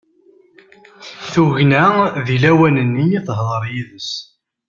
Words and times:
Tugna 1.31 1.85
deg 2.25 2.37
lawan-nni 2.43 3.05
i 3.17 3.19
tehder 3.27 3.63
yid-s. 3.73 4.09